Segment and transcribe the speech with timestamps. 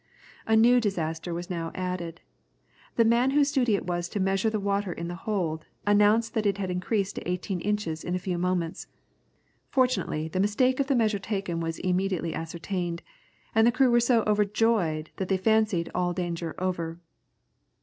[0.47, 2.21] A new disaster was now added.
[2.95, 6.47] The man whose duty it was to measure the water in the hold, announced that
[6.47, 8.87] it had increased to eighteen inches in a few moments.
[9.69, 13.03] Fortunately the mistake of the measure taken was immediately ascertained,
[13.53, 16.97] and the crew were so overjoyed that they fancied all danger over.